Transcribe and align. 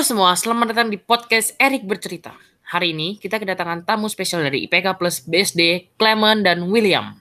Halo 0.00 0.16
semua, 0.16 0.32
selamat 0.32 0.72
datang 0.72 0.88
di 0.88 0.96
podcast 0.96 1.52
Erik 1.60 1.84
Bercerita. 1.84 2.32
Hari 2.72 2.96
ini 2.96 3.20
kita 3.20 3.36
kedatangan 3.36 3.84
tamu 3.84 4.08
spesial 4.08 4.40
dari 4.40 4.64
IPK 4.64 4.96
Plus 4.96 5.20
BSD, 5.20 5.92
Clement 6.00 6.40
dan 6.40 6.64
William. 6.72 7.20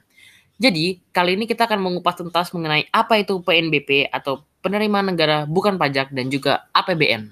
Jadi, 0.56 1.04
kali 1.12 1.36
ini 1.36 1.44
kita 1.44 1.68
akan 1.68 1.76
mengupas 1.76 2.16
tuntas 2.16 2.56
mengenai 2.56 2.88
apa 2.96 3.20
itu 3.20 3.44
PNBP 3.44 4.08
atau 4.08 4.48
penerimaan 4.64 5.12
negara 5.12 5.44
bukan 5.44 5.76
pajak 5.76 6.16
dan 6.16 6.32
juga 6.32 6.72
APBN. 6.72 7.28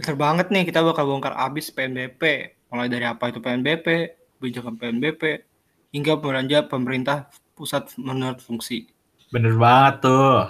Bener 0.00 0.16
banget 0.16 0.48
nih, 0.48 0.64
kita 0.64 0.80
bakal 0.80 1.12
bongkar 1.12 1.36
abis 1.36 1.68
PNBP. 1.68 2.56
Mulai 2.72 2.88
dari 2.88 3.04
apa 3.04 3.28
itu 3.28 3.36
PNBP, 3.36 4.16
kebijakan 4.40 4.80
PNBP, 4.80 5.44
hingga 5.92 6.16
belanja 6.16 6.64
pemerintah 6.72 7.28
pusat 7.52 7.84
menurut 8.00 8.40
fungsi. 8.40 8.88
Bener 9.28 9.52
banget 9.60 10.08
tuh. 10.08 10.48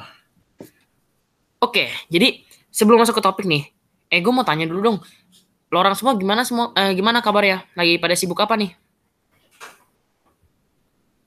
Oke, 1.58 1.90
jadi 2.06 2.46
sebelum 2.72 3.04
masuk 3.04 3.20
ke 3.20 3.22
topik 3.22 3.44
nih, 3.44 3.68
eh 4.08 4.24
gue 4.24 4.32
mau 4.32 4.42
tanya 4.42 4.64
dulu 4.64 4.80
dong. 4.80 4.98
Lo 5.68 5.76
orang 5.78 5.92
semua 5.92 6.16
gimana 6.16 6.42
semua 6.42 6.72
eh, 6.72 6.96
gimana 6.96 7.20
kabar 7.20 7.44
ya? 7.44 7.62
Lagi 7.76 8.00
pada 8.00 8.16
sibuk 8.16 8.40
apa 8.40 8.56
nih? 8.56 8.72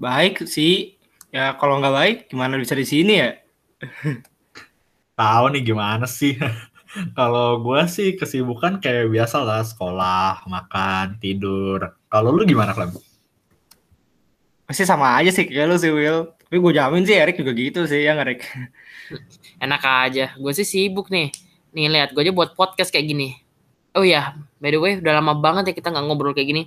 Baik 0.02 0.44
sih, 0.50 0.98
ya 1.30 1.56
kalau 1.56 1.80
nggak 1.80 1.96
baik 1.96 2.18
gimana 2.28 2.60
bisa 2.60 2.76
di 2.76 2.84
sini 2.84 3.14
ya? 3.22 3.30
Tahu 5.16 5.46
nih 5.56 5.64
gimana 5.64 6.04
sih? 6.04 6.36
Kalau 7.18 7.60
gue 7.60 7.82
sih 7.92 8.16
kesibukan 8.16 8.80
kayak 8.80 9.12
biasa 9.12 9.44
lah, 9.44 9.64
sekolah, 9.68 10.48
makan, 10.48 11.20
tidur. 11.20 11.92
Kalau 12.08 12.32
lu 12.32 12.48
gimana, 12.48 12.72
Clem? 12.72 12.96
Pasti 14.64 14.88
sama 14.88 15.20
aja 15.20 15.28
sih 15.28 15.44
kayak 15.44 15.68
lu 15.68 15.76
sih 15.76 15.92
Will. 15.92 16.32
Tapi 16.56 16.64
gue 16.64 16.80
jamin 16.80 17.04
sih 17.04 17.20
Erik 17.20 17.36
juga 17.36 17.52
gitu 17.52 17.84
sih 17.84 18.08
ya 18.08 18.16
Erik? 18.16 18.48
Enak 19.68 19.84
aja, 19.84 20.32
gue 20.40 20.52
sih 20.56 20.64
sibuk 20.64 21.12
nih. 21.12 21.28
Nih 21.76 21.92
lihat, 21.92 22.16
gue 22.16 22.24
aja 22.24 22.32
buat 22.32 22.56
podcast 22.56 22.96
kayak 22.96 23.12
gini. 23.12 23.36
Oh 23.92 24.08
iya, 24.08 24.40
by 24.64 24.72
the 24.72 24.80
way, 24.80 24.96
udah 24.96 25.20
lama 25.20 25.36
banget 25.36 25.68
ya 25.68 25.74
kita 25.76 25.92
nggak 25.92 26.08
ngobrol 26.08 26.32
kayak 26.32 26.48
gini. 26.48 26.64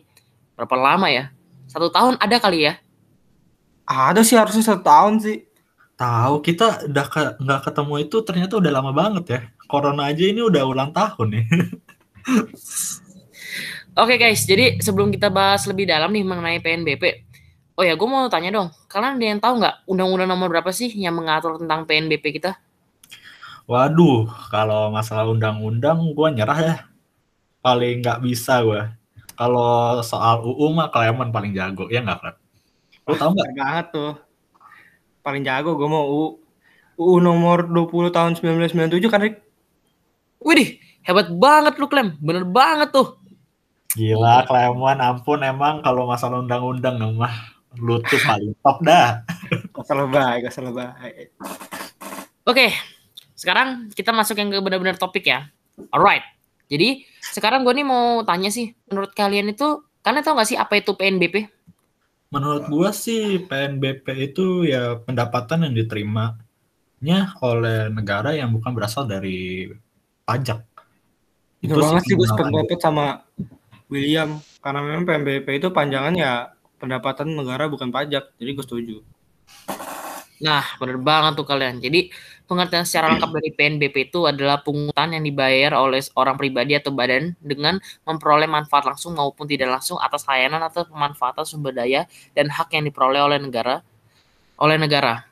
Berapa 0.61 0.77
lama 0.77 1.09
ya? 1.09 1.33
Satu 1.73 1.89
tahun 1.89 2.21
ada 2.21 2.37
kali 2.37 2.69
ya? 2.69 2.77
Ada 3.89 4.21
sih 4.29 4.37
harusnya 4.37 4.61
satu 4.61 4.85
tahun 4.85 5.25
sih. 5.25 5.49
Tahu 5.97 6.45
kita 6.45 6.85
udah 6.93 7.07
ke- 7.09 7.37
nggak 7.41 7.61
ketemu 7.73 7.95
itu 8.05 8.17
ternyata 8.29 8.61
udah 8.61 8.69
lama 8.69 8.93
banget 8.93 9.25
ya. 9.25 9.41
Corona 9.73 10.13
aja 10.13 10.21
ini 10.21 10.45
udah 10.45 10.69
ulang 10.69 10.93
tahun 10.93 11.33
nih. 11.33 11.45
Oke 14.05 14.21
guys, 14.21 14.45
jadi 14.45 14.85
sebelum 14.85 15.09
kita 15.09 15.33
bahas 15.33 15.65
lebih 15.65 15.89
dalam 15.89 16.13
nih 16.13 16.29
mengenai 16.29 16.61
PNBP, 16.61 17.25
oh 17.73 17.89
ya 17.89 17.97
gue 17.97 18.05
mau 18.05 18.29
tanya 18.29 18.53
dong, 18.53 18.69
kalian 18.89 19.21
ada 19.21 19.27
yang 19.29 19.41
tahu 19.41 19.55
nggak 19.61 19.77
undang-undang 19.85 20.29
nomor 20.33 20.49
berapa 20.49 20.73
sih 20.73 20.89
yang 20.97 21.13
mengatur 21.13 21.61
tentang 21.61 21.85
PNBP 21.85 22.41
kita? 22.41 22.57
Waduh, 23.69 24.25
kalau 24.49 24.89
masalah 24.89 25.29
undang-undang 25.29 26.01
gue 26.17 26.29
nyerah 26.33 26.59
ya. 26.65 26.77
Paling 27.61 28.01
nggak 28.01 28.25
bisa 28.25 28.65
gue. 28.65 28.81
Kalau 29.37 30.01
soal 30.01 30.41
UU 30.41 30.73
mah 30.73 30.89
Clement 30.89 31.29
paling 31.29 31.53
jago, 31.53 31.85
ya 31.93 32.01
nggak, 32.01 32.19
Clem? 32.19 32.37
Lu 33.05 33.15
tahu 33.15 33.31
nggak? 33.37 33.49
Banget 33.61 33.87
tuh. 33.93 34.13
Paling 35.21 35.45
jago 35.45 35.77
gue 35.77 35.85
mau 35.85 36.09
UU, 36.09 36.27
UU 36.97 37.17
nomor 37.21 37.69
20 37.69 38.09
tahun 38.09 38.33
1997 38.41 39.13
kan 39.13 39.21
Rik? 39.21 39.37
Widih, 40.41 40.81
hebat 41.05 41.29
banget 41.29 41.77
lu 41.77 41.93
Clem, 41.93 42.17
bener 42.25 42.49
banget 42.49 42.89
tuh. 42.89 43.21
Gila, 43.93 44.49
Clement, 44.49 44.97
ampun 44.97 45.45
emang 45.45 45.85
kalau 45.85 46.09
masalah 46.09 46.41
undang-undang 46.41 46.97
mah 47.21 47.58
lu 47.77 48.01
tuh 48.01 48.21
paling 48.25 48.57
top 48.65 48.81
dah. 48.81 49.21
Gak 49.77 49.85
salah 49.85 50.09
baik, 50.09 50.49
gak 50.49 50.55
salah 50.57 50.73
baik. 50.75 51.27
Oke, 52.49 52.73
sekarang 53.37 53.93
kita 53.93 54.11
masuk 54.11 54.41
yang 54.41 54.49
ke 54.51 54.59
benar-benar 54.59 54.97
topik 54.97 55.29
ya. 55.29 55.47
Alright, 55.93 56.25
jadi 56.67 57.05
sekarang 57.21 57.63
gue 57.63 57.77
nih 57.77 57.87
mau 57.87 58.25
tanya 58.27 58.51
sih, 58.51 58.75
menurut 58.91 59.15
kalian 59.15 59.53
itu, 59.53 59.85
kalian 60.03 60.25
tahu 60.25 60.35
nggak 60.35 60.49
sih 60.49 60.59
apa 60.59 60.81
itu 60.81 60.93
PNBP? 60.97 61.47
Menurut 62.29 62.69
gua 62.69 62.93
sih 62.93 63.41
PNBP 63.41 64.33
itu 64.33 64.69
ya 64.69 65.01
pendapatan 65.01 65.65
yang 65.65 65.73
diterimanya 65.73 67.33
oleh 67.41 67.89
negara 67.89 68.37
yang 68.37 68.53
bukan 68.53 68.77
berasal 68.77 69.09
dari 69.09 69.73
pajak. 70.29 70.61
Bener 71.65 71.81
banget 71.81 72.03
sih 72.05 72.15
gue 72.21 72.29
sependapat 72.29 72.79
sama 72.85 73.25
William. 73.89 74.37
Karena 74.61 74.85
memang 74.85 75.09
PNBP 75.09 75.47
itu 75.57 75.69
panjangan 75.73 76.13
ya 76.13 76.53
pendapatan 76.79 77.35
negara 77.35 77.67
bukan 77.67 77.93
pajak. 77.93 78.33
Jadi 78.39 78.51
gue 78.55 78.65
setuju. 78.65 78.97
Nah, 80.39 80.63
bener 80.79 81.03
banget 81.03 81.35
tuh 81.35 81.43
kalian. 81.43 81.83
Jadi, 81.83 82.15
pengertian 82.47 82.87
secara 82.87 83.11
lengkap 83.11 83.43
dari 83.43 83.51
PNBP 83.51 84.15
itu 84.15 84.23
adalah 84.31 84.63
pungutan 84.63 85.11
yang 85.11 85.27
dibayar 85.27 85.75
oleh 85.75 85.99
orang 86.15 86.39
pribadi 86.39 86.79
atau 86.79 86.95
badan 86.95 87.35
dengan 87.43 87.83
memperoleh 88.07 88.47
manfaat 88.47 88.87
langsung 88.87 89.19
maupun 89.19 89.51
tidak 89.51 89.75
langsung 89.75 89.99
atas 89.99 90.23
layanan 90.31 90.63
atau 90.63 90.87
pemanfaatan 90.87 91.43
sumber 91.43 91.75
daya 91.75 92.07
dan 92.39 92.47
hak 92.55 92.71
yang 92.71 92.87
diperoleh 92.87 93.19
oleh 93.19 93.43
negara 93.43 93.83
oleh 94.59 94.77
negara. 94.77 95.27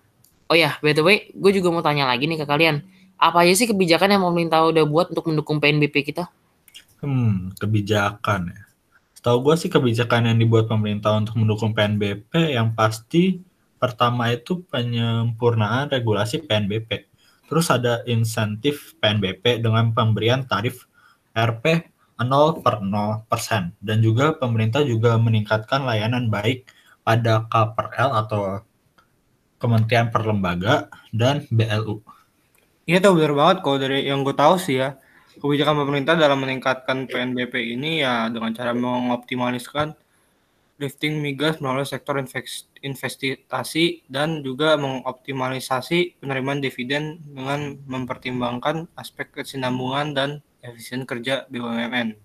Oh 0.46 0.54
ya, 0.54 0.78
by 0.78 0.94
the 0.94 1.02
way, 1.02 1.30
gue 1.34 1.50
juga 1.54 1.74
mau 1.74 1.82
tanya 1.82 2.06
lagi 2.06 2.30
nih 2.30 2.38
ke 2.42 2.46
kalian. 2.46 2.82
Apa 3.18 3.42
aja 3.42 3.54
sih 3.58 3.66
kebijakan 3.66 4.14
yang 4.14 4.22
pemerintah 4.22 4.62
udah 4.62 4.84
buat 4.86 5.10
untuk 5.10 5.26
mendukung 5.26 5.58
PNBP 5.58 6.06
kita? 6.06 6.30
Hmm, 7.02 7.50
kebijakan 7.58 8.54
ya. 8.54 8.65
Setahu 9.26 9.42
gue 9.42 9.56
sih 9.58 9.66
kebijakan 9.66 10.30
yang 10.30 10.38
dibuat 10.38 10.70
pemerintah 10.70 11.18
untuk 11.18 11.34
mendukung 11.34 11.74
PNBP 11.74 12.30
yang 12.54 12.78
pasti 12.78 13.42
pertama 13.74 14.30
itu 14.30 14.62
penyempurnaan 14.70 15.90
regulasi 15.90 16.46
PNBP. 16.46 17.10
Terus 17.50 17.66
ada 17.74 18.06
insentif 18.06 18.94
PNBP 19.02 19.66
dengan 19.66 19.90
pemberian 19.90 20.46
tarif 20.46 20.86
RP 21.34 21.90
0 22.22 22.62
per 22.62 22.78
0 22.78 23.26
persen. 23.26 23.74
Dan 23.82 23.98
juga 23.98 24.30
pemerintah 24.30 24.86
juga 24.86 25.18
meningkatkan 25.18 25.82
layanan 25.82 26.30
baik 26.30 26.70
pada 27.02 27.50
KPRL 27.50 28.10
atau 28.22 28.62
Kementerian 29.58 30.06
Perlembaga 30.06 30.86
dan 31.10 31.42
BLU. 31.50 31.98
Iya 32.86 33.02
tuh 33.02 33.18
bener 33.18 33.34
banget 33.34 33.66
kalau 33.66 33.82
dari 33.82 34.06
yang 34.06 34.22
gue 34.22 34.38
tahu 34.38 34.54
sih 34.54 34.78
ya. 34.78 35.02
Kebijakan 35.36 35.84
pemerintah 35.84 36.16
dalam 36.16 36.40
meningkatkan 36.40 37.04
PNBP 37.04 37.76
ini 37.76 38.00
ya 38.00 38.32
dengan 38.32 38.56
cara 38.56 38.72
mengoptimaliskan 38.72 39.92
lifting 40.76 41.24
migas 41.24 41.60
melalui 41.60 41.88
sektor 41.88 42.20
invest- 42.20 42.68
investasi 42.84 44.04
dan 44.08 44.44
juga 44.44 44.76
mengoptimalisasi 44.76 46.20
penerimaan 46.20 46.60
dividen 46.60 47.20
dengan 47.24 47.80
mempertimbangkan 47.88 48.88
aspek 48.96 49.32
kesinambungan 49.32 50.12
dan 50.12 50.28
efisien 50.60 51.08
kerja 51.08 51.48
BUMN. 51.48 52.16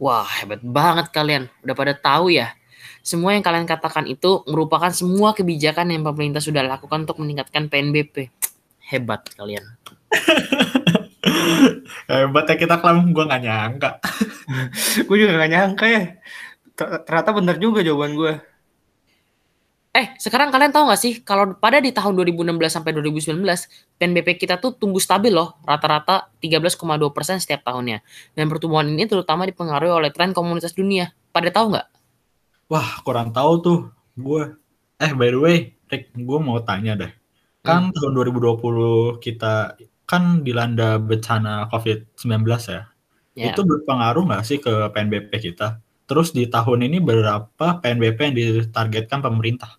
Wah, 0.00 0.24
hebat 0.40 0.64
banget 0.64 1.12
kalian. 1.12 1.52
Udah 1.60 1.76
pada 1.76 1.92
tahu 1.92 2.32
ya. 2.32 2.56
Semua 3.04 3.36
yang 3.36 3.44
kalian 3.44 3.68
katakan 3.68 4.08
itu 4.08 4.40
merupakan 4.48 4.88
semua 4.92 5.36
kebijakan 5.36 5.92
yang 5.92 6.04
pemerintah 6.04 6.40
sudah 6.40 6.64
lakukan 6.64 7.04
untuk 7.04 7.20
meningkatkan 7.20 7.68
PNBP. 7.68 8.32
Hebat 8.80 9.28
kalian. 9.36 9.64
Hebat 12.10 12.46
ya 12.50 12.56
kita 12.56 12.76
kelam, 12.80 13.10
gue 13.10 13.24
nggak 13.24 13.42
nyangka. 13.42 13.90
gue 15.06 15.16
juga 15.16 15.32
gak 15.38 15.52
nyangka 15.52 15.84
ya. 15.86 16.02
Ter- 16.76 17.00
Ternyata 17.06 17.30
bener 17.36 17.56
juga 17.58 17.80
jawaban 17.84 18.14
gue. 18.16 18.32
Eh, 19.90 20.06
sekarang 20.22 20.54
kalian 20.54 20.70
tahu 20.70 20.86
nggak 20.86 21.02
sih 21.02 21.18
kalau 21.26 21.58
pada 21.58 21.82
di 21.82 21.90
tahun 21.90 22.14
2016 22.14 22.54
sampai 22.70 22.94
2019 22.94 23.42
PNBP 23.98 24.38
kita 24.38 24.62
tuh 24.62 24.78
tumbuh 24.78 25.02
stabil 25.02 25.34
loh, 25.34 25.58
rata-rata 25.66 26.30
13,2% 26.38 27.42
setiap 27.42 27.66
tahunnya. 27.66 27.98
Dan 28.38 28.46
pertumbuhan 28.46 28.86
ini 28.86 29.10
terutama 29.10 29.50
dipengaruhi 29.50 29.90
oleh 29.90 30.10
tren 30.14 30.30
komunitas 30.30 30.78
dunia. 30.78 31.10
Pada 31.34 31.50
tahu 31.50 31.74
nggak? 31.74 31.86
Wah, 32.70 33.02
kurang 33.02 33.34
tahu 33.34 33.52
tuh 33.58 33.78
gue. 34.14 34.54
Eh, 35.02 35.10
by 35.10 35.28
the 35.34 35.40
way, 35.42 35.56
Rick, 35.90 36.14
gue 36.14 36.38
mau 36.38 36.62
tanya 36.62 36.94
deh. 36.94 37.10
Kan 37.66 37.90
tahun 37.90 38.12
2020 38.14 39.18
kita 39.18 39.74
kan 40.10 40.42
dilanda 40.42 40.98
bencana 40.98 41.70
COVID-19 41.70 42.42
ya. 42.66 42.90
Ya. 43.38 43.54
Itu 43.54 43.62
berpengaruh 43.62 44.26
nggak 44.26 44.42
sih 44.42 44.58
ke 44.58 44.90
PNBP 44.90 45.30
kita? 45.38 45.78
Terus 46.10 46.34
di 46.34 46.50
tahun 46.50 46.90
ini 46.90 46.98
berapa 46.98 47.78
PNBP 47.78 48.18
yang 48.18 48.34
ditargetkan 48.34 49.22
pemerintah? 49.22 49.78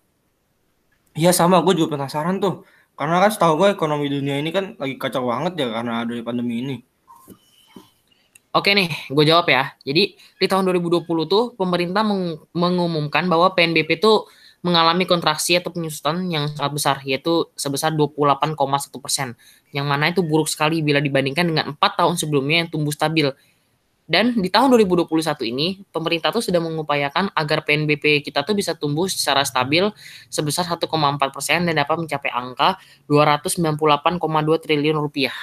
Iya 1.12 1.36
sama, 1.36 1.60
gue 1.60 1.76
juga 1.76 2.00
penasaran 2.00 2.40
tuh. 2.40 2.64
Karena 2.96 3.20
kan 3.20 3.28
setahu 3.28 3.60
gue 3.60 3.68
ekonomi 3.76 4.08
dunia 4.08 4.40
ini 4.40 4.48
kan 4.48 4.72
lagi 4.80 4.96
kacau 4.96 5.28
banget 5.28 5.60
ya 5.60 5.68
karena 5.68 6.08
ada 6.08 6.12
pandemi 6.24 6.64
ini. 6.64 6.76
Oke 8.52 8.72
nih, 8.72 8.88
gue 9.12 9.24
jawab 9.28 9.48
ya. 9.52 9.76
Jadi 9.84 10.16
di 10.16 10.46
tahun 10.48 10.68
2020 10.72 11.04
tuh 11.28 11.52
pemerintah 11.56 12.04
meng- 12.04 12.40
mengumumkan 12.52 13.28
bahwa 13.28 13.52
PNBP 13.52 14.00
tuh 14.00 14.28
mengalami 14.62 15.04
kontraksi 15.10 15.58
atau 15.58 15.74
penyusutan 15.74 16.22
yang 16.30 16.46
sangat 16.54 16.72
besar, 16.72 16.96
yaitu 17.02 17.50
sebesar 17.58 17.90
28,1 17.92 19.02
persen. 19.02 19.34
Yang 19.74 19.86
mana 19.86 20.14
itu 20.14 20.22
buruk 20.22 20.46
sekali 20.46 20.80
bila 20.80 21.02
dibandingkan 21.02 21.50
dengan 21.50 21.74
empat 21.74 21.98
tahun 21.98 22.14
sebelumnya 22.14 22.64
yang 22.64 22.68
tumbuh 22.70 22.94
stabil. 22.94 23.34
Dan 24.06 24.38
di 24.38 24.50
tahun 24.50 24.70
2021 24.70 25.10
ini, 25.50 25.82
pemerintah 25.90 26.30
tuh 26.34 26.42
sudah 26.42 26.58
mengupayakan 26.62 27.34
agar 27.34 27.66
PNBP 27.66 28.22
kita 28.22 28.42
tuh 28.46 28.54
bisa 28.54 28.74
tumbuh 28.74 29.06
secara 29.10 29.42
stabil 29.46 29.86
sebesar 30.30 30.66
1,4 30.66 30.86
persen 31.34 31.66
dan 31.66 31.74
dapat 31.74 31.96
mencapai 31.98 32.30
angka 32.30 32.78
298,2 33.10 34.62
triliun 34.62 34.98
rupiah. 34.98 35.34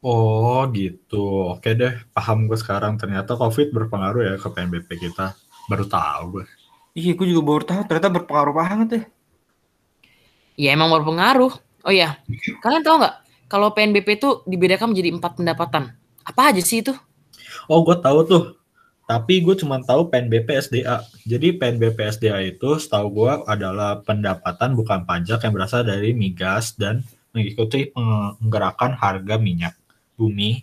Oh 0.00 0.64
gitu, 0.72 1.56
oke 1.56 1.70
deh, 1.76 1.94
paham 2.16 2.48
gue 2.48 2.56
sekarang. 2.56 2.96
Ternyata 2.96 3.36
COVID 3.36 3.68
berpengaruh 3.74 4.22
ya 4.22 4.34
ke 4.40 4.48
PNBP 4.48 5.10
kita. 5.10 5.36
Baru 5.68 5.84
tahu 5.84 6.40
gue. 6.40 6.59
Iya, 6.94 7.14
gue 7.14 7.26
juga 7.30 7.42
baru 7.46 7.64
tahu 7.64 7.80
ternyata 7.86 8.10
berpengaruh 8.10 8.54
banget 8.54 8.88
ya. 8.90 9.02
Ya 10.58 10.70
emang 10.74 10.90
berpengaruh. 10.90 11.54
Oh 11.86 11.94
ya, 11.94 12.20
kalian 12.60 12.84
tahu 12.84 13.00
nggak 13.00 13.14
kalau 13.50 13.72
PNBP 13.72 14.20
itu 14.20 14.44
dibedakan 14.44 14.92
menjadi 14.92 15.10
empat 15.16 15.32
pendapatan? 15.40 15.96
Apa 16.22 16.54
aja 16.54 16.62
sih 16.62 16.86
itu? 16.86 16.92
Oh, 17.66 17.82
gue 17.82 17.96
tahu 17.98 18.22
tuh. 18.22 18.44
Tapi 19.10 19.42
gue 19.42 19.58
cuma 19.58 19.82
tahu 19.82 20.06
PNBP 20.06 20.70
SDA. 20.70 21.02
Jadi 21.26 21.58
PNBP 21.58 21.98
SDA 22.14 22.38
itu 22.46 22.78
setahu 22.78 23.10
gue 23.10 23.32
adalah 23.50 23.98
pendapatan 24.06 24.78
bukan 24.78 25.02
pajak 25.02 25.42
yang 25.42 25.50
berasal 25.50 25.82
dari 25.82 26.14
migas 26.14 26.78
dan 26.78 27.02
mengikuti 27.34 27.90
penggerakan 27.90 28.94
harga 28.94 29.34
minyak 29.34 29.74
bumi. 30.14 30.62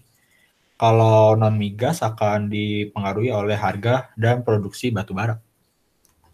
Kalau 0.79 1.35
non 1.35 1.59
migas 1.59 1.99
akan 1.99 2.47
dipengaruhi 2.47 3.35
oleh 3.35 3.59
harga 3.59 4.13
dan 4.15 4.47
produksi 4.47 4.95
batu 4.95 5.11
bara. 5.11 5.43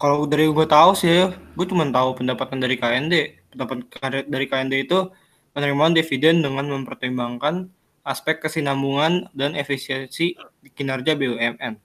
Kalau 0.04 0.28
dari 0.28 0.52
gue 0.52 0.68
tahu 0.68 1.00
sih, 1.00 1.32
gue 1.32 1.66
cuma 1.72 1.88
tahu 1.88 2.20
pendapatan 2.20 2.60
dari 2.60 2.76
KND. 2.76 3.40
Pendapatan 3.56 3.88
dari 4.28 4.52
KND 4.52 4.84
itu 4.84 5.08
penerimaan 5.56 5.96
dividen 5.96 6.44
dengan 6.44 6.68
mempertimbangkan 6.68 7.72
aspek 8.04 8.44
kesinambungan 8.44 9.32
dan 9.32 9.56
efisiensi 9.56 10.36
kinerja 10.76 11.16
BUMN. 11.16 11.80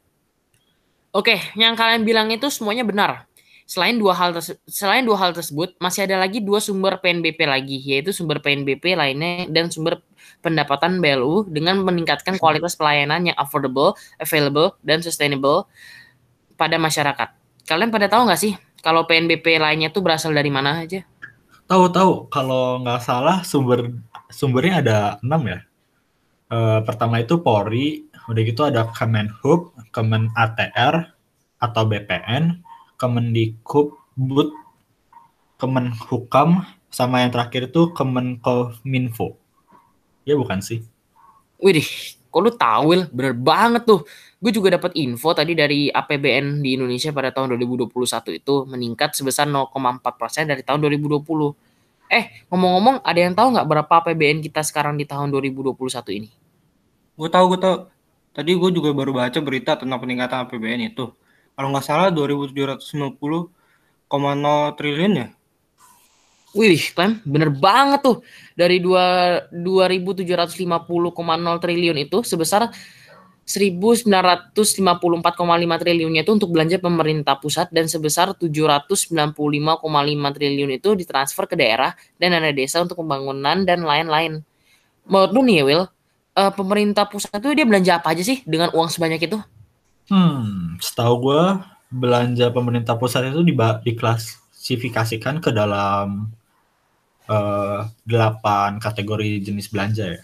Oke, 1.15 1.38
yang 1.55 1.79
kalian 1.79 2.03
bilang 2.03 2.35
itu 2.35 2.50
semuanya 2.50 2.82
benar. 2.82 3.31
Selain 3.70 3.94
dua 3.94 4.19
hal 4.19 4.35
selain 4.67 5.06
dua 5.06 5.15
hal 5.15 5.31
tersebut, 5.31 5.79
masih 5.79 6.11
ada 6.11 6.19
lagi 6.19 6.43
dua 6.43 6.59
sumber 6.59 6.99
PNBP 6.99 7.47
lagi, 7.47 7.79
yaitu 7.87 8.11
sumber 8.11 8.43
PNBP 8.43 8.99
lainnya 8.99 9.47
dan 9.47 9.70
sumber 9.70 10.03
pendapatan 10.43 10.99
BLU 10.99 11.47
dengan 11.47 11.87
meningkatkan 11.87 12.35
kualitas 12.35 12.75
pelayanan 12.75 13.31
yang 13.31 13.38
affordable, 13.38 13.94
available, 14.19 14.75
dan 14.82 15.06
sustainable 15.06 15.70
pada 16.59 16.82
masyarakat. 16.82 17.38
Kalian 17.69 17.93
pada 17.93 18.09
tahu 18.09 18.25
nggak 18.25 18.41
sih 18.41 18.56
kalau 18.81 19.05
PNBP 19.05 19.61
lainnya 19.61 19.93
tuh 19.93 20.00
berasal 20.00 20.32
dari 20.32 20.49
mana 20.49 20.81
aja? 20.81 21.05
Tahu 21.69 21.85
tahu. 21.93 22.12
Kalau 22.32 22.81
nggak 22.81 23.05
salah 23.05 23.44
sumber 23.44 23.93
sumbernya 24.32 24.81
ada 24.81 24.99
enam 25.20 25.44
ya. 25.44 25.61
E, 26.49 26.59
pertama 26.88 27.20
itu 27.20 27.37
Polri, 27.44 28.09
udah 28.25 28.41
gitu 28.41 28.65
ada 28.65 28.88
Kemenhub, 28.88 29.76
Kemen 29.93 30.32
ATR 30.32 31.12
atau 31.61 31.82
BPN, 31.85 32.65
Kemendikbud, 32.97 34.49
Kemenhukam, 35.61 36.65
sama 36.88 37.20
yang 37.20 37.37
terakhir 37.37 37.69
itu 37.69 37.93
Kemenkominfo. 37.93 39.37
Ya 40.25 40.41
bukan 40.41 40.65
sih? 40.65 40.81
Widih, 41.61 42.17
kok 42.38 42.44
lu 42.46 42.55
tahu, 42.55 42.82
Will? 42.94 43.05
Bener 43.11 43.35
banget 43.35 43.82
tuh. 43.82 44.06
Gue 44.38 44.55
juga 44.55 44.79
dapat 44.79 44.94
info 44.94 45.35
tadi 45.35 45.58
dari 45.58 45.90
APBN 45.90 46.62
di 46.62 46.79
Indonesia 46.79 47.11
pada 47.11 47.35
tahun 47.35 47.58
2021 47.58 47.90
itu 48.38 48.55
meningkat 48.70 49.19
sebesar 49.19 49.50
0,4% 49.50 50.46
dari 50.46 50.62
tahun 50.62 50.87
2020. 50.87 51.26
Eh, 52.06 52.46
ngomong-ngomong, 52.46 53.02
ada 53.02 53.19
yang 53.19 53.35
tahu 53.35 53.58
nggak 53.58 53.67
berapa 53.67 53.93
APBN 54.06 54.38
kita 54.46 54.62
sekarang 54.62 54.94
di 54.94 55.02
tahun 55.11 55.35
2021 55.35 55.75
ini? 56.14 56.31
Gue 57.19 57.26
tahu, 57.26 57.58
gue 57.58 57.61
tahu. 57.61 57.76
Tadi 58.31 58.55
gue 58.55 58.70
juga 58.70 58.94
baru 58.94 59.11
baca 59.11 59.38
berita 59.43 59.75
tentang 59.75 59.99
peningkatan 59.99 60.46
APBN 60.46 60.94
itu 60.94 61.11
kalau 61.58 61.75
nggak 61.75 61.82
salah 61.82 62.14
2750,0 62.14 63.50
triliun 64.79 65.12
ya. 65.19 65.26
Wih, 66.56 66.80
kan 66.96 67.20
bener 67.28 67.52
banget 67.52 68.00
tuh. 68.00 68.24
Dari 68.56 68.80
2 68.80 69.52
2750,0 69.52 71.60
triliun 71.60 71.98
itu 72.00 72.24
sebesar 72.24 72.72
1954,5 73.48 74.52
triliunnya 75.80 76.20
itu 76.20 76.32
untuk 76.36 76.52
belanja 76.52 76.76
pemerintah 76.76 77.40
pusat 77.40 77.72
dan 77.72 77.88
sebesar 77.88 78.36
795,5 78.36 79.32
triliun 80.36 80.70
itu 80.76 80.92
ditransfer 80.92 81.48
ke 81.48 81.56
daerah 81.56 81.96
dan 82.20 82.36
dana 82.36 82.52
desa 82.52 82.84
untuk 82.84 83.00
pembangunan 83.00 83.64
dan 83.64 83.88
lain-lain. 83.88 84.44
Menurut 85.08 85.32
lu 85.32 85.40
nih 85.48 85.56
ya 85.56 85.64
Will, 85.64 85.84
uh, 86.36 86.52
pemerintah 86.52 87.08
pusat 87.08 87.40
itu 87.40 87.56
dia 87.56 87.64
belanja 87.64 87.96
apa 87.96 88.12
aja 88.12 88.20
sih 88.20 88.44
dengan 88.44 88.68
uang 88.76 88.92
sebanyak 88.92 89.24
itu? 89.24 89.40
Hmm, 90.12 90.76
setahu 90.76 91.32
gue 91.32 91.44
belanja 91.88 92.52
pemerintah 92.52 93.00
pusat 93.00 93.32
itu 93.32 93.40
diklasifikasikan 93.80 95.40
ke 95.40 95.56
dalam 95.56 96.36
uh, 97.28 97.86
delapan 98.02 98.80
kategori 98.80 99.44
jenis 99.44 99.69
belanja 99.70 100.16
ya, 100.16 100.20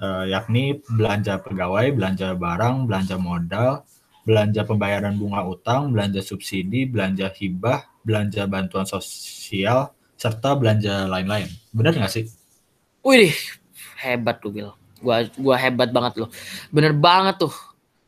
uh, 0.00 0.24
yakni 0.30 0.80
belanja 0.86 1.42
pegawai, 1.42 1.92
belanja 1.92 2.38
barang, 2.38 2.86
belanja 2.86 3.16
modal, 3.20 3.84
belanja 4.24 4.62
pembayaran 4.64 5.18
bunga 5.18 5.44
utang, 5.44 5.90
belanja 5.90 6.22
subsidi, 6.22 6.86
belanja 6.86 7.28
hibah, 7.34 7.84
belanja 8.06 8.46
bantuan 8.46 8.86
sosial, 8.86 9.92
serta 10.14 10.54
belanja 10.56 11.10
lain-lain. 11.10 11.50
Benar 11.74 11.98
nggak 11.98 12.12
sih? 12.12 12.24
Wih, 13.02 13.34
hebat 14.00 14.38
tuh 14.38 14.52
Bill. 14.52 14.70
Gua 15.00 15.24
gua 15.40 15.56
hebat 15.56 15.88
banget 15.90 16.24
loh. 16.24 16.30
Bener 16.68 16.92
banget 16.92 17.40
tuh. 17.40 17.54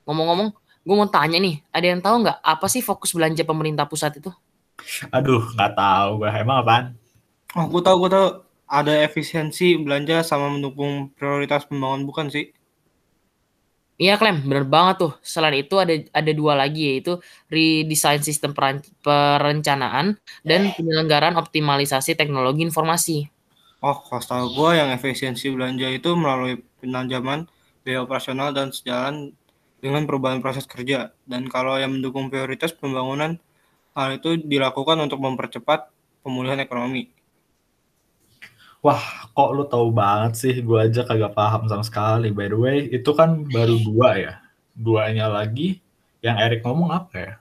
Ngomong-ngomong, 0.04 0.50
gue 0.82 0.94
mau 0.98 1.06
tanya 1.06 1.38
nih, 1.38 1.62
ada 1.70 1.86
yang 1.86 2.02
tahu 2.02 2.26
nggak 2.26 2.38
apa 2.42 2.66
sih 2.66 2.82
fokus 2.82 3.14
belanja 3.14 3.46
pemerintah 3.46 3.86
pusat 3.86 4.18
itu? 4.18 4.34
Aduh, 5.14 5.46
nggak 5.54 5.72
tahu 5.78 6.26
gue. 6.26 6.30
Emang 6.34 6.58
apaan? 6.66 6.84
Oh, 7.56 7.64
gue 7.72 7.82
tahu, 7.86 7.96
gue 8.02 8.10
tahu. 8.16 8.28
Ada 8.78 8.92
efisiensi 9.08 9.76
belanja 9.84 10.16
sama 10.30 10.46
mendukung 10.54 10.92
prioritas 11.16 11.68
pembangunan 11.68 12.08
bukan 12.08 12.26
sih? 12.34 12.44
Iya, 14.02 14.12
Klem, 14.20 14.36
bener 14.48 14.64
banget 14.74 14.94
tuh. 15.02 15.12
Selain 15.32 15.54
itu 15.62 15.74
ada 15.84 15.94
ada 16.18 16.32
dua 16.40 16.52
lagi 16.62 16.80
yaitu 16.90 17.12
redesign 17.54 18.20
sistem 18.28 18.50
perencanaan 19.04 20.06
dan 20.48 20.60
penyelenggaraan 20.74 21.36
optimalisasi 21.42 22.10
teknologi 22.20 22.60
informasi. 22.68 23.16
Oh, 23.82 23.96
kalau 24.06 24.22
tahu 24.22 24.46
gue 24.58 24.70
yang 24.80 24.90
efisiensi 24.96 25.46
belanja 25.54 25.88
itu 25.98 26.10
melalui 26.14 26.54
penanjaman 26.80 27.50
biaya 27.82 28.00
operasional 28.06 28.48
dan 28.54 28.70
sejalan 28.70 29.34
dengan 29.82 30.02
perubahan 30.08 30.38
proses 30.44 30.66
kerja. 30.70 31.10
Dan 31.26 31.50
kalau 31.50 31.74
yang 31.82 31.92
mendukung 31.94 32.30
prioritas 32.30 32.70
pembangunan, 32.74 33.38
hal 33.98 34.08
itu 34.18 34.38
dilakukan 34.38 34.98
untuk 35.02 35.18
mempercepat 35.26 35.90
pemulihan 36.22 36.58
ekonomi. 36.62 37.10
Wah, 38.82 39.30
kok 39.30 39.50
lu 39.54 39.62
tahu 39.70 39.94
banget 39.94 40.32
sih? 40.34 40.54
Gue 40.58 40.82
aja 40.82 41.06
kagak 41.06 41.38
paham 41.38 41.70
sama 41.70 41.86
sekali. 41.86 42.34
By 42.34 42.50
the 42.50 42.58
way, 42.58 42.90
itu 42.90 43.14
kan 43.14 43.46
baru 43.46 43.78
dua 43.78 44.08
ya. 44.18 44.34
Duanya 44.74 45.30
lagi, 45.30 45.78
yang 46.18 46.34
Erik 46.34 46.66
ngomong 46.66 46.90
apa 46.90 47.14
ya? 47.14 47.32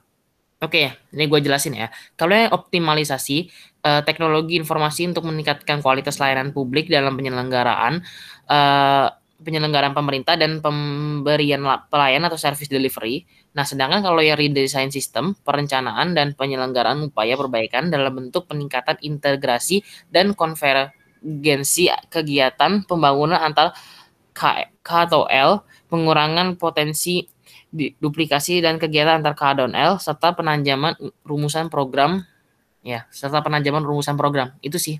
Oke, 0.62 0.94
ini 1.10 1.26
gue 1.26 1.40
jelasin 1.42 1.74
ya. 1.74 1.90
Kalau 2.14 2.38
yang 2.38 2.54
optimalisasi 2.54 3.50
uh, 3.82 4.06
teknologi 4.06 4.54
informasi 4.54 5.10
untuk 5.10 5.26
meningkatkan 5.26 5.82
kualitas 5.82 6.22
layanan 6.22 6.54
publik 6.54 6.86
dalam 6.86 7.18
penyelenggaraan, 7.18 8.06
uh, 8.46 9.10
penyelenggaraan 9.42 9.98
pemerintah 9.98 10.38
dan 10.38 10.62
pemberian 10.62 11.66
pelayanan 11.90 12.30
atau 12.30 12.38
service 12.38 12.70
delivery. 12.70 13.26
Nah, 13.58 13.66
sedangkan 13.66 14.06
kalau 14.06 14.22
yang 14.22 14.38
redesign 14.38 14.94
sistem, 14.94 15.34
perencanaan 15.42 16.14
dan 16.14 16.38
penyelenggaraan 16.38 17.10
upaya 17.10 17.34
perbaikan 17.34 17.90
dalam 17.90 18.14
bentuk 18.14 18.46
peningkatan 18.46 19.02
integrasi 19.02 19.82
dan 20.14 20.30
konvergensi 21.22 21.86
kegiatan 22.10 22.82
pembangunan 22.84 23.38
antar 23.38 23.72
K, 24.34 24.74
K 24.82 24.90
atau 25.06 25.30
L, 25.30 25.62
pengurangan 25.86 26.58
potensi 26.58 27.22
duplikasi 27.72 28.60
dan 28.60 28.76
kegiatan 28.76 29.22
antar 29.22 29.38
K 29.38 29.42
dan 29.64 29.72
L 29.72 29.96
serta 30.02 30.34
penanjaman 30.34 30.98
rumusan 31.24 31.70
program 31.70 32.26
ya, 32.82 33.06
serta 33.14 33.40
penanjaman 33.40 33.86
rumusan 33.86 34.18
program. 34.18 34.58
Itu 34.60 34.82
sih. 34.82 34.98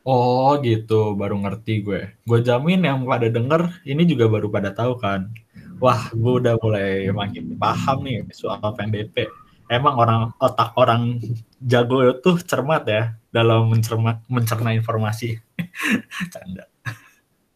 Oh 0.00 0.56
gitu, 0.64 1.12
baru 1.12 1.36
ngerti 1.44 1.84
gue. 1.84 2.16
Gue 2.24 2.40
jamin 2.40 2.80
yang 2.80 3.04
pada 3.04 3.28
denger 3.28 3.84
ini 3.84 4.08
juga 4.08 4.32
baru 4.32 4.48
pada 4.48 4.72
tahu 4.72 4.96
kan. 4.96 5.28
Wah, 5.76 6.08
gue 6.12 6.32
udah 6.40 6.56
mulai 6.60 7.08
makin 7.12 7.52
paham 7.60 8.04
nih 8.04 8.24
soal 8.32 8.60
PNBP. 8.60 9.28
Emang 9.70 9.94
orang 9.94 10.34
otak 10.42 10.74
orang 10.74 11.22
jago 11.62 12.02
itu 12.02 12.30
cermat 12.42 12.82
ya 12.90 13.14
dalam 13.30 13.70
mencerma, 13.70 14.18
mencerna 14.26 14.74
informasi. 14.74 15.38
Canda. 16.34 16.66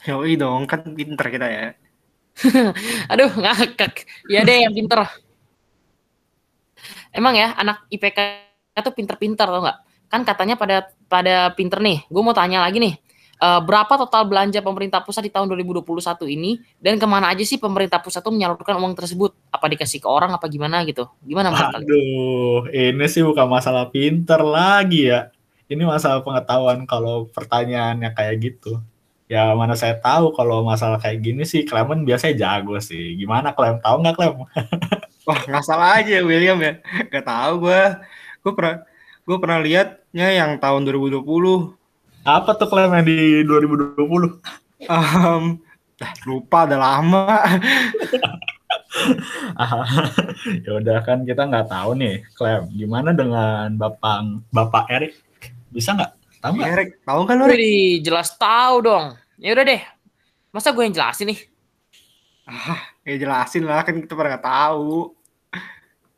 Yoi 0.06 0.38
dong, 0.38 0.70
kan 0.70 0.86
pinter 0.94 1.26
kita 1.26 1.46
ya. 1.50 1.64
Aduh, 3.10 3.34
ngakak. 3.34 4.06
Ya 4.30 4.46
deh 4.46 4.62
yang 4.62 4.70
pinter. 4.70 5.02
Emang 7.10 7.34
ya, 7.34 7.50
anak 7.58 7.82
IPK 7.90 8.18
itu 8.78 8.90
pinter-pinter 8.94 9.46
tau 9.50 9.62
nggak? 9.62 9.78
kan 10.14 10.22
katanya 10.22 10.54
pada 10.54 10.76
pada 11.10 11.50
pinter 11.58 11.82
nih. 11.82 12.06
Gue 12.06 12.22
mau 12.22 12.30
tanya 12.30 12.62
lagi 12.62 12.78
nih. 12.78 12.94
Uh, 13.34 13.58
berapa 13.60 13.90
total 13.98 14.30
belanja 14.30 14.62
pemerintah 14.62 15.02
pusat 15.02 15.26
di 15.26 15.32
tahun 15.34 15.50
2021 15.50 15.82
ini 16.38 16.62
dan 16.78 16.96
ke 17.02 17.06
mana 17.06 17.34
aja 17.34 17.42
sih 17.42 17.58
pemerintah 17.58 17.98
pusat 17.98 18.22
tuh 18.22 18.30
menyalurkan 18.30 18.78
uang 18.78 18.94
tersebut? 18.94 19.34
Apa 19.50 19.66
dikasih 19.66 19.98
ke 19.98 20.08
orang 20.08 20.30
apa 20.32 20.46
gimana 20.46 20.86
gitu? 20.86 21.10
Gimana 21.26 21.50
Mas? 21.50 21.66
Aduh, 21.74 22.70
ini 22.70 23.04
sih 23.10 23.26
bukan 23.26 23.50
masalah 23.50 23.90
pinter 23.90 24.38
lagi 24.38 25.10
ya. 25.10 25.34
Ini 25.66 25.82
masalah 25.82 26.22
pengetahuan 26.22 26.86
kalau 26.86 27.26
pertanyaannya 27.32 28.14
kayak 28.14 28.34
gitu. 28.38 28.78
Ya 29.24 29.50
mana 29.56 29.72
saya 29.72 29.96
tahu 29.96 30.36
kalau 30.36 30.60
masalah 30.60 31.00
kayak 31.00 31.24
gini 31.24 31.42
sih 31.48 31.64
Clement 31.64 32.04
biasanya 32.04 32.36
jago 32.36 32.76
sih. 32.78 33.16
Gimana 33.16 33.56
Clem? 33.56 33.80
Tahu 33.80 33.96
nggak 34.04 34.14
Clem? 34.14 34.34
Wah 35.26 35.40
nggak 35.48 35.64
salah 35.64 35.98
aja 35.98 36.20
William 36.20 36.60
ya. 36.60 36.78
Gak 37.08 37.24
tahu 37.24 37.66
gue. 37.66 37.82
Gue 38.44 38.52
pernah 38.52 38.84
gue 39.24 39.36
pernah 39.40 39.58
lihatnya 39.64 40.28
yang 40.36 40.60
tahun 40.60 40.84
2020 40.84 41.24
apa 42.24 42.56
tuh 42.56 42.72
klaim 42.72 42.88
yang 42.96 43.04
di 43.04 43.44
2020? 43.44 44.00
Um, 44.88 45.60
lupa 46.24 46.64
udah 46.64 46.80
lama. 46.80 47.36
ya 50.64 50.80
udah 50.80 51.04
kan 51.04 51.28
kita 51.28 51.44
nggak 51.44 51.68
tahu 51.68 51.92
nih 51.98 52.24
klaim 52.32 52.64
gimana 52.72 53.12
dengan 53.12 53.76
bapak 53.76 54.24
bapak 54.48 54.88
Erik? 54.88 55.12
Bisa 55.68 55.92
nggak? 55.92 56.16
Tahu 56.40 56.52
nggak? 56.56 56.68
Erik 56.72 56.88
tahu 57.04 57.20
kan 57.28 57.36
lu 57.36 57.44
jelas 58.00 58.32
tahu 58.40 58.74
dong. 58.80 59.20
Ya 59.36 59.52
udah 59.52 59.64
deh. 59.68 59.84
Masa 60.48 60.72
gue 60.72 60.84
yang 60.86 60.96
jelasin 60.96 61.28
nih? 61.28 61.40
Ah 62.48 62.88
ya 63.04 63.20
jelasin 63.20 63.68
lah 63.68 63.84
kan 63.84 64.00
kita 64.00 64.16
pernah 64.16 64.40
nggak 64.40 64.48
tahu. 64.48 65.12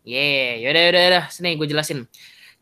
Yeah, 0.07 0.63
yaudah 0.63 0.83
yaudah 0.87 1.03
yaudah 1.03 1.25
sini 1.35 1.59
gue 1.59 1.67
jelasin 1.67 2.07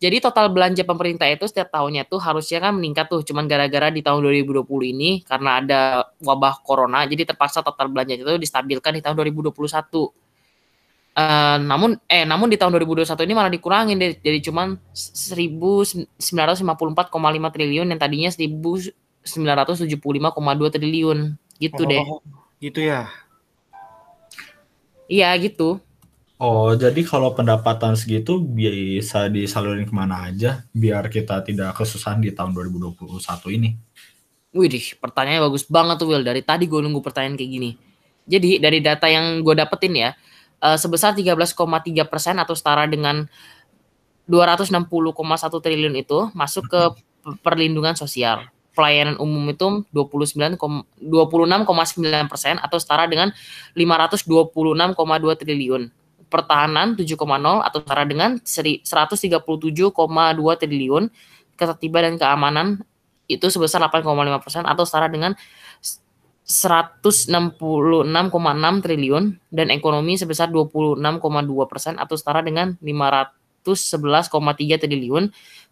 jadi 0.04 0.20
total 0.20 0.52
belanja 0.52 0.84
pemerintah 0.84 1.24
itu 1.32 1.48
setiap 1.48 1.72
tahunnya 1.72 2.04
tuh 2.04 2.20
harusnya 2.20 2.60
kan 2.60 2.76
meningkat 2.76 3.08
tuh. 3.08 3.24
Cuman 3.24 3.48
gara-gara 3.48 3.88
di 3.88 4.04
tahun 4.04 4.20
2020 4.20 4.60
ini 4.92 5.24
karena 5.24 5.64
ada 5.64 5.80
wabah 6.20 6.60
corona, 6.60 7.08
jadi 7.08 7.24
terpaksa 7.32 7.64
total 7.64 7.88
belanja 7.88 8.20
itu 8.20 8.36
distabilkan 8.36 8.92
di 8.92 9.00
tahun 9.00 9.16
2021. 9.16 9.48
Uh, 9.48 10.12
eh, 11.16 11.56
namun 11.64 11.96
eh 12.04 12.28
namun 12.28 12.52
di 12.52 12.60
tahun 12.60 12.76
2021 12.84 13.16
ini 13.24 13.32
malah 13.38 13.48
dikurangin 13.48 13.96
deh 13.96 14.18
jadi 14.18 14.44
cuman 14.50 14.76
1954,5 14.92 16.10
triliun 17.54 17.86
yang 17.86 18.00
tadinya 18.02 18.28
1975,2 18.28 19.24
triliun 20.68 21.18
gitu 21.56 21.80
oh, 21.80 21.88
deh. 21.88 22.04
Gitu 22.60 22.80
ya. 22.92 23.08
Iya 25.08 25.32
gitu. 25.40 25.80
Oh, 26.34 26.74
jadi 26.74 26.98
kalau 27.06 27.30
pendapatan 27.30 27.94
segitu 27.94 28.42
bisa 28.42 29.30
disalurin 29.30 29.86
ke 29.86 29.94
mana 29.94 30.26
aja 30.26 30.66
biar 30.74 31.06
kita 31.06 31.46
tidak 31.46 31.78
kesusahan 31.78 32.18
di 32.18 32.34
tahun 32.34 32.50
2021 32.50 33.06
ini? 33.54 33.78
Wih, 34.50 34.70
pertanyaannya 34.98 35.46
bagus 35.46 35.62
banget 35.70 36.02
tuh 36.02 36.10
Will. 36.10 36.26
Dari 36.26 36.42
tadi 36.42 36.66
gue 36.66 36.82
nunggu 36.82 36.98
pertanyaan 37.06 37.38
kayak 37.38 37.50
gini. 37.54 37.70
Jadi 38.26 38.58
dari 38.58 38.82
data 38.82 39.06
yang 39.06 39.46
gue 39.46 39.54
dapetin 39.54 39.94
ya, 39.94 40.10
uh, 40.58 40.74
sebesar 40.74 41.14
13,3 41.14 41.54
persen 42.10 42.34
atau 42.42 42.58
setara 42.58 42.90
dengan 42.90 43.30
260,1 44.26 44.90
triliun 45.62 45.94
itu 45.94 46.34
masuk 46.34 46.66
ke 46.66 46.82
perlindungan 47.46 47.94
sosial. 47.94 48.50
Pelayanan 48.74 49.22
umum 49.22 49.54
itu 49.54 49.86
29, 49.94 50.58
26,9 50.98 52.26
persen 52.26 52.58
atau 52.58 52.78
setara 52.82 53.06
dengan 53.06 53.30
526,2 53.78 54.50
triliun 55.38 55.94
pertahanan 56.34 56.98
7,0 56.98 57.14
atau 57.62 57.78
setara 57.78 58.02
dengan 58.02 58.42
137,2 58.42 58.82
triliun, 60.58 61.06
ketertiban 61.54 62.10
dan 62.10 62.18
keamanan 62.18 62.82
itu 63.30 63.46
sebesar 63.46 63.78
8,5 63.86 64.02
persen 64.42 64.66
atau 64.66 64.82
setara 64.82 65.06
dengan 65.06 65.38
166,6 66.42 67.54
triliun 68.82 69.24
dan 69.54 69.70
ekonomi 69.70 70.18
sebesar 70.18 70.50
26,2 70.50 70.98
persen 71.70 71.94
atau 72.02 72.18
setara 72.18 72.42
dengan 72.42 72.74
511,3 72.82 74.82
triliun 74.82 75.30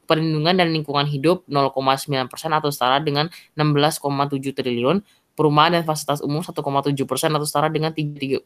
perlindungan 0.08 0.56
dan 0.56 0.72
lingkungan 0.72 1.04
hidup 1.10 1.44
0,9 1.44 2.30
persen 2.30 2.54
atau 2.54 2.70
setara 2.72 3.02
dengan 3.02 3.28
16,7 3.58 4.54
triliun 4.54 5.02
perumahan 5.32 5.80
dan 5.80 5.84
fasilitas 5.84 6.20
umum 6.20 6.44
1,7 6.44 7.08
persen 7.08 7.32
atau 7.32 7.46
setara 7.48 7.72
dengan 7.72 7.92
33,2 7.92 8.44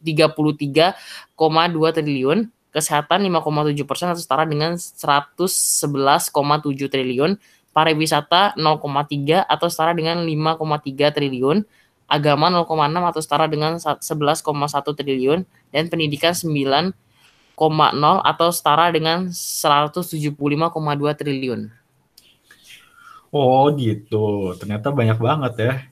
triliun, 1.93 2.47
kesehatan 2.71 3.19
5,7 3.27 3.83
persen 3.83 4.07
atau 4.11 4.21
setara 4.21 4.47
dengan 4.47 4.79
111,7 4.79 6.87
triliun, 6.87 7.35
pariwisata 7.75 8.55
0,3 8.55 9.43
atau 9.45 9.67
setara 9.67 9.91
dengan 9.91 10.23
5,3 10.23 11.11
triliun, 11.11 11.67
agama 12.07 12.47
0,6 12.47 13.11
atau 13.11 13.21
setara 13.21 13.45
dengan 13.51 13.75
11,1 13.77 14.95
triliun, 14.95 15.43
dan 15.75 15.83
pendidikan 15.91 16.31
9,0 16.31 16.95
atau 18.23 18.47
setara 18.55 18.87
dengan 18.95 19.27
175,2 19.27 21.19
triliun. 21.19 21.67
Oh 23.27 23.67
gitu, 23.75 24.55
ternyata 24.55 24.87
banyak 24.87 25.19
banget 25.19 25.53
ya 25.59 25.83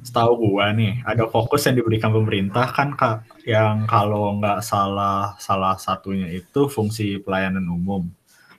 setahu 0.00 0.54
gua 0.54 0.70
nih 0.70 1.02
ada 1.02 1.26
fokus 1.26 1.66
yang 1.66 1.76
diberikan 1.82 2.14
pemerintah 2.14 2.70
kan 2.70 2.94
kak 2.94 3.26
yang 3.42 3.84
kalau 3.90 4.38
nggak 4.38 4.62
salah 4.62 5.34
salah 5.42 5.74
satunya 5.76 6.30
itu 6.30 6.70
fungsi 6.70 7.18
pelayanan 7.18 7.66
umum 7.66 8.06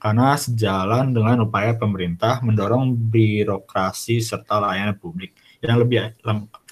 karena 0.01 0.33
sejalan 0.33 1.13
dengan 1.13 1.45
upaya 1.45 1.77
pemerintah 1.77 2.41
mendorong 2.41 2.93
birokrasi 2.93 4.17
serta 4.19 4.57
layanan 4.57 4.97
publik 4.97 5.37
yang 5.61 5.77
lebih 5.77 6.17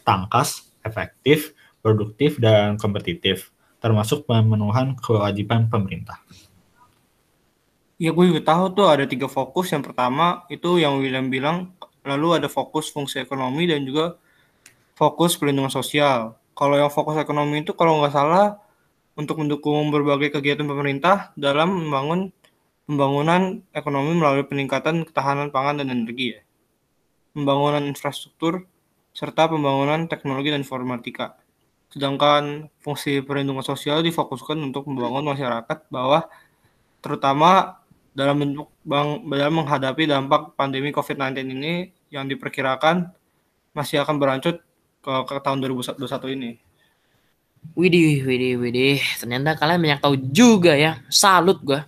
tangkas, 0.01 0.73
efektif, 0.81 1.53
produktif 1.85 2.41
dan 2.41 2.73
kompetitif 2.81 3.53
termasuk 3.79 4.27
pemenuhan 4.27 4.97
kewajiban 4.99 5.71
pemerintah. 5.71 6.19
Ya 7.99 8.15
gue 8.15 8.25
juga 8.31 8.43
tahu 8.43 8.75
tuh 8.75 8.87
ada 8.87 9.03
tiga 9.07 9.27
fokus. 9.27 9.71
Yang 9.71 9.91
pertama 9.91 10.43
itu 10.47 10.79
yang 10.79 10.99
William 10.99 11.27
bilang, 11.27 11.75
lalu 12.03 12.39
ada 12.39 12.47
fokus 12.47 12.91
fungsi 12.91 13.19
ekonomi 13.19 13.67
dan 13.67 13.83
juga 13.83 14.15
fokus 14.99 15.39
pelindungan 15.39 15.71
sosial. 15.71 16.35
Kalau 16.51 16.75
yang 16.75 16.91
fokus 16.91 17.15
ekonomi 17.15 17.63
itu 17.63 17.71
kalau 17.71 18.03
nggak 18.03 18.11
salah 18.11 18.59
untuk 19.15 19.39
mendukung 19.39 19.87
berbagai 19.95 20.35
kegiatan 20.35 20.67
pemerintah 20.67 21.31
dalam 21.39 21.71
membangun 21.71 22.35
pembangunan 22.83 23.63
ekonomi 23.71 24.11
melalui 24.19 24.43
peningkatan 24.43 25.07
ketahanan 25.07 25.55
pangan 25.55 25.79
dan 25.79 25.87
energi 25.87 26.35
ya. 26.35 26.41
Pembangunan 27.31 27.79
infrastruktur 27.87 28.67
serta 29.15 29.47
pembangunan 29.47 30.11
teknologi 30.11 30.51
dan 30.51 30.67
informatika. 30.67 31.39
Sedangkan 31.95 32.67
fungsi 32.83 33.23
perlindungan 33.23 33.63
sosial 33.63 34.03
difokuskan 34.03 34.59
untuk 34.59 34.83
membangun 34.91 35.31
masyarakat 35.31 35.87
bawah 35.87 36.27
terutama 36.99 37.79
dalam 38.11 38.35
bentuk 38.35 38.67
bang, 38.83 39.23
dalam 39.31 39.53
menghadapi 39.63 40.03
dampak 40.11 40.59
pandemi 40.59 40.91
COVID-19 40.91 41.55
ini 41.55 41.95
yang 42.11 42.27
diperkirakan 42.27 43.15
masih 43.71 44.03
akan 44.03 44.19
berlanjut 44.19 44.59
ke, 44.99 45.13
ke 45.27 45.35
tahun 45.39 45.59
2021 45.63 46.35
ini. 46.35 46.51
Widih, 47.75 48.23
widih, 48.23 48.55
widih. 48.59 48.99
Ternyata 49.19 49.55
kalian 49.59 49.79
banyak 49.83 49.99
tahu 49.99 50.15
juga 50.31 50.75
ya. 50.75 50.99
Salut 51.11 51.59
gua. 51.63 51.83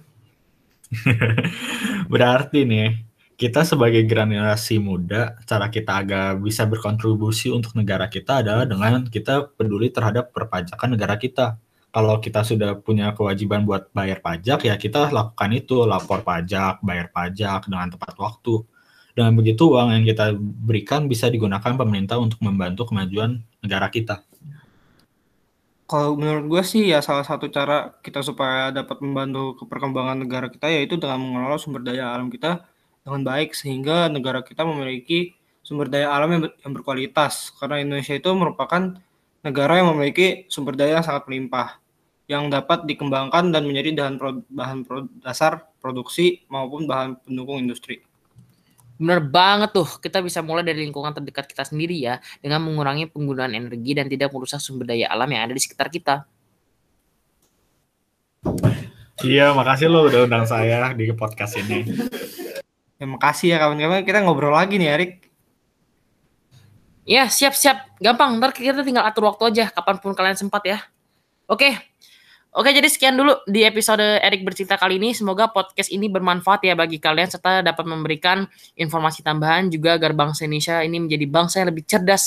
Berarti 2.12 2.68
nih, 2.68 3.00
kita 3.40 3.66
sebagai 3.66 4.04
generasi 4.06 4.78
muda, 4.78 5.40
cara 5.48 5.72
kita 5.72 6.04
agak 6.04 6.44
bisa 6.44 6.68
berkontribusi 6.68 7.50
untuk 7.50 7.74
negara 7.74 8.06
kita 8.06 8.46
adalah 8.46 8.68
dengan 8.68 9.08
kita 9.08 9.50
peduli 9.56 9.90
terhadap 9.90 10.30
perpajakan 10.30 10.94
negara 10.94 11.16
kita. 11.18 11.58
Kalau 11.92 12.24
kita 12.24 12.48
sudah 12.48 12.80
punya 12.80 13.12
kewajiban 13.12 13.68
buat 13.68 13.92
bayar 13.92 14.24
pajak, 14.24 14.64
ya 14.64 14.80
kita 14.80 15.12
lakukan 15.12 15.52
itu, 15.52 15.84
lapor 15.84 16.24
pajak, 16.24 16.80
bayar 16.80 17.12
pajak 17.12 17.68
dengan 17.68 17.92
tepat 17.92 18.16
waktu. 18.16 18.64
Dengan 19.12 19.36
begitu 19.36 19.76
uang 19.76 19.92
yang 19.92 20.06
kita 20.08 20.36
berikan 20.40 21.06
bisa 21.12 21.28
digunakan 21.28 21.76
pemerintah 21.76 22.16
untuk 22.18 22.40
membantu 22.40 22.88
kemajuan 22.88 23.44
negara 23.60 23.92
kita. 23.92 24.24
Kalau 25.92 26.16
menurut 26.16 26.48
gue 26.48 26.64
sih 26.64 26.88
ya 26.88 27.04
salah 27.04 27.28
satu 27.28 27.52
cara 27.52 27.92
kita 28.00 28.24
supaya 28.24 28.72
dapat 28.72 29.04
membantu 29.04 29.60
ke 29.60 29.64
perkembangan 29.68 30.24
negara 30.24 30.48
kita 30.48 30.72
yaitu 30.72 30.96
dengan 30.96 31.20
mengelola 31.20 31.60
sumber 31.60 31.84
daya 31.84 32.16
alam 32.16 32.32
kita 32.32 32.64
dengan 33.04 33.28
baik 33.28 33.52
sehingga 33.52 34.08
negara 34.08 34.40
kita 34.40 34.64
memiliki 34.64 35.36
sumber 35.60 35.92
daya 35.92 36.16
alam 36.16 36.32
yang, 36.32 36.42
yang 36.64 36.72
berkualitas 36.72 37.52
karena 37.60 37.84
Indonesia 37.84 38.16
itu 38.16 38.32
merupakan 38.32 38.96
negara 39.44 39.84
yang 39.84 39.92
memiliki 39.92 40.48
sumber 40.48 40.80
daya 40.80 41.04
yang 41.04 41.06
sangat 41.06 41.28
melimpah 41.28 41.82
yang 42.32 42.48
dapat 42.48 42.88
dikembangkan 42.88 43.52
dan 43.52 43.68
menjadi 43.68 43.92
bahan, 44.00 44.16
pro, 44.16 44.30
bahan 44.48 44.80
pro, 44.88 44.98
dasar 45.20 45.68
produksi 45.84 46.48
maupun 46.48 46.88
bahan 46.88 47.20
pendukung 47.20 47.60
industri. 47.60 48.00
Bener 49.02 49.18
banget 49.18 49.74
tuh, 49.74 49.90
kita 49.98 50.22
bisa 50.22 50.46
mulai 50.46 50.62
dari 50.62 50.86
lingkungan 50.86 51.10
terdekat 51.10 51.50
kita 51.50 51.66
sendiri 51.66 51.98
ya, 51.98 52.22
dengan 52.38 52.62
mengurangi 52.62 53.10
penggunaan 53.10 53.50
energi 53.58 53.98
dan 53.98 54.06
tidak 54.06 54.30
merusak 54.30 54.62
sumber 54.62 54.86
daya 54.86 55.10
alam 55.10 55.26
yang 55.26 55.50
ada 55.50 55.58
di 55.58 55.62
sekitar 55.66 55.90
kita. 55.90 56.30
Iya, 59.26 59.58
makasih 59.58 59.90
lo 59.90 60.06
udah 60.06 60.30
undang 60.30 60.46
saya 60.46 60.94
di 60.94 61.10
podcast 61.18 61.58
ini. 61.58 61.82
Ya, 63.02 63.06
makasih 63.10 63.48
ya 63.54 63.58
kawan-kawan. 63.58 64.06
Kita 64.06 64.22
ngobrol 64.22 64.54
lagi 64.54 64.78
nih, 64.78 64.90
Erik. 64.94 65.12
Ya, 67.06 67.26
siap-siap. 67.26 67.98
Gampang. 67.98 68.38
Ntar 68.38 68.54
kita 68.54 68.86
tinggal 68.86 69.06
atur 69.06 69.26
waktu 69.30 69.50
aja. 69.50 69.66
Kapan 69.74 69.98
pun 69.98 70.14
kalian 70.14 70.38
sempat 70.38 70.62
ya. 70.66 70.78
Oke. 71.50 71.91
Oke, 72.52 72.76
jadi 72.76 72.84
sekian 72.92 73.16
dulu 73.16 73.32
di 73.48 73.64
episode 73.64 74.04
Erik 74.04 74.44
bercerita 74.44 74.76
kali 74.76 75.00
ini. 75.00 75.16
Semoga 75.16 75.48
podcast 75.48 75.88
ini 75.88 76.12
bermanfaat 76.12 76.68
ya 76.68 76.76
bagi 76.76 77.00
kalian 77.00 77.32
serta 77.32 77.64
dapat 77.64 77.88
memberikan 77.88 78.44
informasi 78.76 79.24
tambahan 79.24 79.72
juga 79.72 79.96
agar 79.96 80.12
bangsa 80.12 80.44
Indonesia 80.44 80.84
ini 80.84 81.00
menjadi 81.00 81.32
bangsa 81.32 81.64
yang 81.64 81.72
lebih 81.72 81.88
cerdas. 81.88 82.20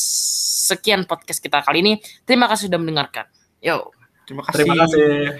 Sekian 0.64 1.04
podcast 1.04 1.44
kita 1.44 1.60
kali 1.60 1.84
ini. 1.84 1.92
Terima 2.24 2.48
kasih 2.48 2.72
sudah 2.72 2.80
mendengarkan. 2.80 3.28
Yo. 3.60 3.92
Terima 4.24 4.48
kasih. 4.48 4.64
Terima 4.64 4.88
kasih. 4.88 5.36